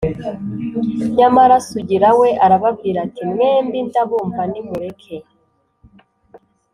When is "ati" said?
3.05-3.21